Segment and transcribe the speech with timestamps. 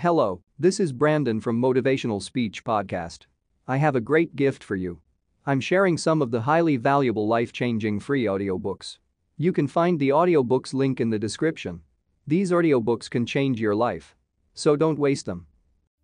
[0.00, 3.20] Hello, this is Brandon from Motivational Speech Podcast.
[3.66, 5.00] I have a great gift for you.
[5.46, 8.98] I'm sharing some of the highly valuable life changing free audiobooks.
[9.38, 11.80] You can find the audiobooks link in the description.
[12.26, 14.14] These audiobooks can change your life.
[14.52, 15.46] So don't waste them.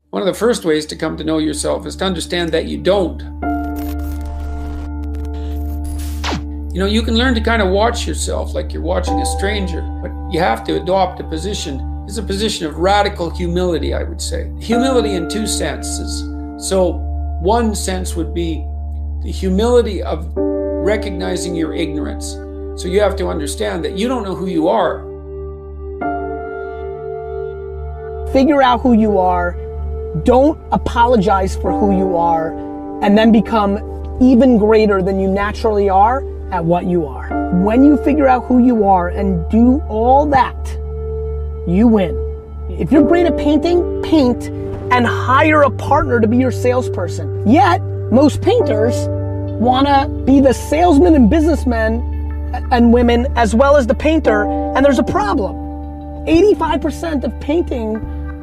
[0.09, 2.79] One of the first ways to come to know yourself is to understand that you
[2.79, 3.21] don't.
[6.73, 9.83] You know, you can learn to kind of watch yourself like you're watching a stranger,
[10.01, 14.21] but you have to adopt a position is a position of radical humility, I would
[14.21, 14.53] say.
[14.61, 16.21] Humility in two senses.
[16.69, 16.93] So,
[17.41, 18.63] one sense would be
[19.23, 22.33] the humility of recognizing your ignorance.
[22.79, 25.01] So, you have to understand that you don't know who you are.
[28.31, 29.57] Figure out who you are,
[30.25, 32.53] don't apologize for who you are,
[33.03, 33.79] and then become
[34.21, 36.21] even greater than you naturally are
[36.53, 37.31] at what you are.
[37.65, 40.72] When you figure out who you are and do all that,
[41.67, 42.17] you win.
[42.71, 44.49] If you're great at painting, paint
[44.93, 47.47] and hire a partner to be your salesperson.
[47.49, 48.95] Yet, most painters
[49.61, 52.01] want to be the salesman and businessman
[52.71, 55.57] and women as well as the painter, and there's a problem.
[56.27, 57.95] 85% of painting,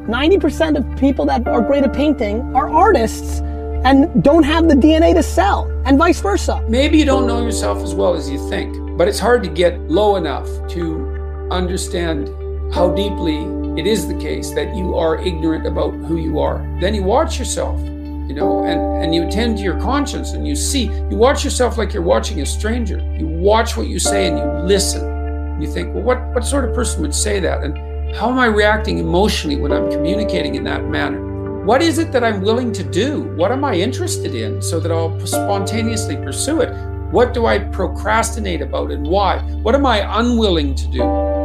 [0.08, 3.42] 90% of people that are great at painting are artists
[3.86, 6.64] and don't have the DNA to sell, and vice versa.
[6.68, 9.80] Maybe you don't know yourself as well as you think, but it's hard to get
[9.82, 12.28] low enough to understand
[12.74, 13.38] how deeply
[13.80, 16.58] it is the case that you are ignorant about who you are.
[16.80, 20.56] Then you watch yourself, you know, and, and you attend to your conscience and you
[20.56, 23.00] see, you watch yourself like you're watching a stranger.
[23.18, 25.62] You watch what you say and you listen.
[25.62, 27.64] You think, well, what, what sort of person would say that?
[27.64, 31.64] And how am I reacting emotionally when I'm communicating in that manner?
[31.64, 33.24] What is it that I'm willing to do?
[33.36, 36.74] What am I interested in so that I'll spontaneously pursue it?
[37.12, 39.40] What do I procrastinate about and why?
[39.62, 41.39] What am I unwilling to do?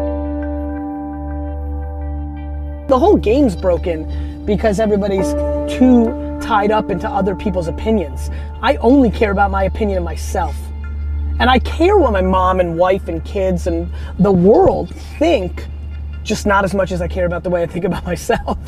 [2.94, 5.32] The whole game's broken because everybody's
[5.68, 8.30] too tied up into other people's opinions.
[8.62, 10.54] I only care about my opinion of myself.
[11.40, 15.66] And I care what my mom and wife and kids and the world think,
[16.22, 18.58] just not as much as I care about the way I think about myself.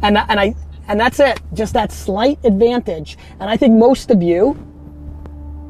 [0.00, 0.54] And, and I
[0.86, 1.38] and that's it.
[1.52, 3.18] Just that slight advantage.
[3.40, 4.56] And I think most of you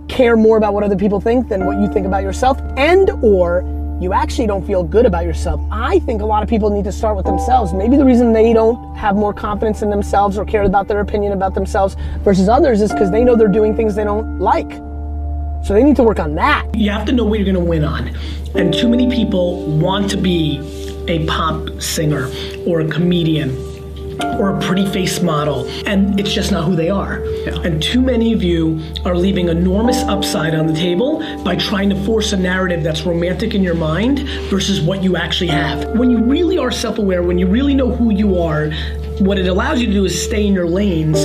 [0.06, 3.64] care more about what other people think than what you think about yourself and or
[4.00, 5.60] you actually don't feel good about yourself.
[5.72, 7.72] I think a lot of people need to start with themselves.
[7.72, 11.32] Maybe the reason they don't have more confidence in themselves or care about their opinion
[11.32, 14.70] about themselves versus others is because they know they're doing things they don't like.
[15.64, 16.72] So they need to work on that.
[16.74, 18.14] You have to know what you're to win on.
[18.54, 20.60] And too many people want to be
[21.08, 22.28] a pop singer
[22.66, 23.67] or a comedian
[24.38, 27.22] or a pretty face model, and it's just not who they are.
[27.44, 27.60] Yeah.
[27.62, 32.04] And too many of you are leaving enormous upside on the table by trying to
[32.04, 34.20] force a narrative that's romantic in your mind
[34.50, 35.96] versus what you actually have.
[35.96, 38.70] When you really are self aware, when you really know who you are,
[39.18, 41.24] what it allows you to do is stay in your lanes